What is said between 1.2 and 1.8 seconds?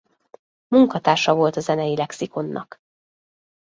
volt a